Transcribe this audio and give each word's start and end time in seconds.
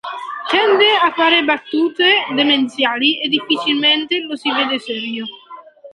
Tende 0.49 0.87
a 0.99 1.11
fare 1.13 1.43
battute 1.43 2.25
demenziali 2.33 3.21
e 3.21 3.27
difficilmente 3.29 4.19
lo 4.23 4.35
si 4.35 4.51
vede 4.51 4.79
serio. 4.79 5.25